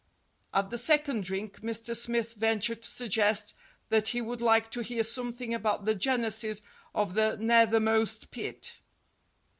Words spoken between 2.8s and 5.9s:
to suggest that he would like to hear something about